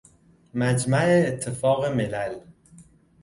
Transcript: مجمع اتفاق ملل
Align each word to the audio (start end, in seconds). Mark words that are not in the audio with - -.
مجمع 0.53 1.01
اتفاق 1.03 1.85
ملل 1.85 2.41